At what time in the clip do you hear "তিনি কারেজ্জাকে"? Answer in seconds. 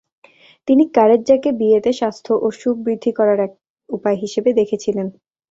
0.67-1.49